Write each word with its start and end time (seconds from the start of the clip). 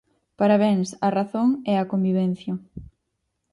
Parabéns 0.39 0.87
á 1.05 1.07
razón 1.19 1.49
e 1.71 1.73
á 1.81 1.83
convivencia. 1.91 2.53